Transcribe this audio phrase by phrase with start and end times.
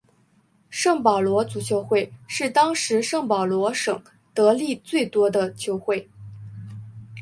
[0.71, 6.09] 圣保罗足球会是当时圣保罗省得利最多的球会。